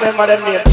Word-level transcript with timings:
me 0.00 0.12
mad. 0.16 0.71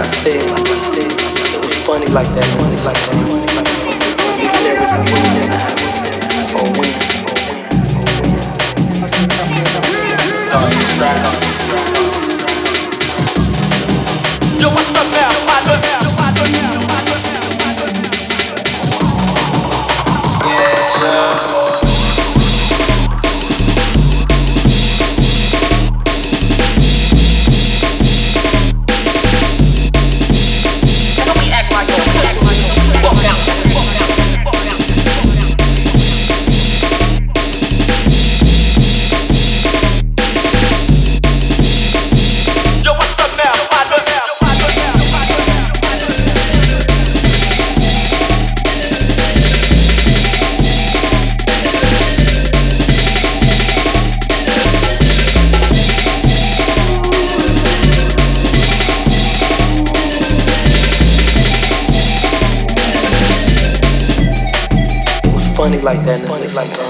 I 0.00 0.06
said, 0.06 0.40
it 0.40 0.48
like 0.48 0.80
that. 0.96 1.52
It 1.52 1.60
was 1.60 1.76
funny 1.84 2.06
like 2.06 2.28
that. 2.32 2.44
Funny 2.56 2.76
like 2.80 2.96
that. 2.96 3.20
Funny 3.28 3.44
like 4.46 5.48
that. 5.48 5.79
Like 65.96 66.04
that, 66.04 66.20
funny 66.28 66.46
like 66.54 66.70
that, 66.70 66.89